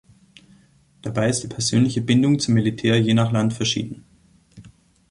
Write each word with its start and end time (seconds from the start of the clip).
Dabei 1.03 1.29
ist 1.29 1.43
die 1.43 1.47
persönliche 1.47 2.01
Bindung 2.01 2.39
zum 2.39 2.55
Militär 2.55 2.99
je 2.99 3.13
nach 3.13 3.31
Land 3.31 3.53
verschieden. 3.53 4.03